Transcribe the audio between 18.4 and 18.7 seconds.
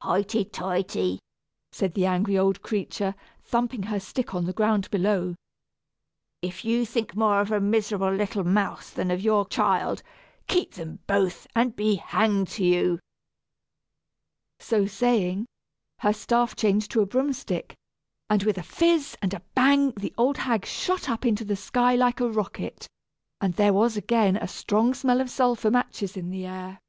with a